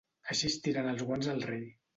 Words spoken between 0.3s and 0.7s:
Així es